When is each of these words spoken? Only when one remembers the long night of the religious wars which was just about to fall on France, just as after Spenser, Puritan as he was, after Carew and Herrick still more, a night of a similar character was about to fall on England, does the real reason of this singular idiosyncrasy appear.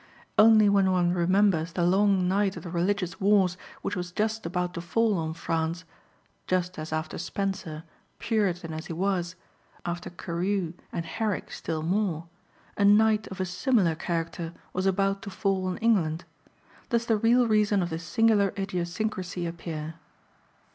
Only 0.35 0.67
when 0.67 0.91
one 0.91 1.13
remembers 1.13 1.73
the 1.73 1.83
long 1.85 2.27
night 2.27 2.57
of 2.57 2.63
the 2.63 2.71
religious 2.71 3.21
wars 3.21 3.55
which 3.83 3.95
was 3.95 4.11
just 4.11 4.47
about 4.47 4.73
to 4.73 4.81
fall 4.81 5.15
on 5.19 5.35
France, 5.35 5.85
just 6.47 6.79
as 6.79 6.91
after 6.91 7.19
Spenser, 7.19 7.83
Puritan 8.17 8.73
as 8.73 8.87
he 8.87 8.93
was, 8.93 9.35
after 9.85 10.09
Carew 10.09 10.73
and 10.91 11.05
Herrick 11.05 11.51
still 11.51 11.83
more, 11.83 12.25
a 12.75 12.83
night 12.83 13.27
of 13.27 13.39
a 13.39 13.45
similar 13.45 13.93
character 13.93 14.53
was 14.73 14.87
about 14.87 15.21
to 15.21 15.29
fall 15.29 15.67
on 15.67 15.77
England, 15.77 16.25
does 16.89 17.05
the 17.05 17.15
real 17.17 17.47
reason 17.47 17.83
of 17.83 17.91
this 17.91 18.03
singular 18.03 18.53
idiosyncrasy 18.57 19.45
appear. 19.45 19.99